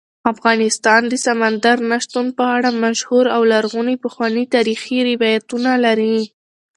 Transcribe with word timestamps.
افغانستان 0.33 1.01
د 1.11 1.13
سمندر 1.25 1.77
نه 1.91 1.97
شتون 2.03 2.27
په 2.37 2.43
اړه 2.55 2.69
مشهور 2.83 3.25
او 3.35 3.41
لرغوني 3.51 3.95
پخواني 4.03 4.43
تاریخی 4.55 4.97
روایتونه 5.11 5.71
لري. 5.85 6.17